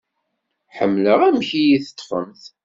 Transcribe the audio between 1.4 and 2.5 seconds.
i yi-teṭfemt.